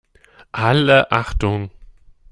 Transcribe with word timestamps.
Alle 0.51 1.11
Achtung! 1.11 1.69